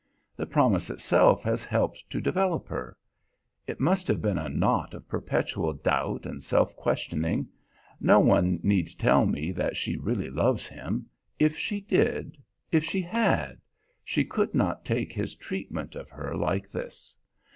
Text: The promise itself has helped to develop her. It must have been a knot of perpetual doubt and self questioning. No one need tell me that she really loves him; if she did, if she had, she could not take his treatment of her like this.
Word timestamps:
The 0.35 0.47
promise 0.47 0.89
itself 0.89 1.43
has 1.43 1.63
helped 1.63 2.09
to 2.09 2.19
develop 2.19 2.67
her. 2.69 2.97
It 3.67 3.79
must 3.79 4.07
have 4.07 4.19
been 4.19 4.39
a 4.39 4.49
knot 4.49 4.95
of 4.95 5.07
perpetual 5.07 5.73
doubt 5.73 6.25
and 6.25 6.41
self 6.41 6.75
questioning. 6.75 7.47
No 7.99 8.19
one 8.19 8.59
need 8.63 8.97
tell 8.97 9.27
me 9.27 9.51
that 9.51 9.77
she 9.77 9.97
really 9.97 10.31
loves 10.31 10.65
him; 10.67 11.05
if 11.37 11.55
she 11.55 11.81
did, 11.81 12.35
if 12.71 12.83
she 12.83 13.03
had, 13.03 13.61
she 14.03 14.25
could 14.25 14.55
not 14.55 14.83
take 14.85 15.13
his 15.13 15.35
treatment 15.35 15.93
of 15.95 16.09
her 16.09 16.35
like 16.35 16.71
this. 16.71 17.15